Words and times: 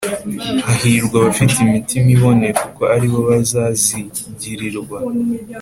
Hahirwa 0.65 1.15
abafite 1.21 1.53
imitima 1.59 2.09
iboneye 2.15 2.53
kuko 2.61 2.81
aribo 2.95 3.19
bazazigirirwa 3.29 4.97